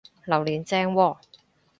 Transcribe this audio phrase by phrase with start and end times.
[0.25, 1.15] 榴槤正喎！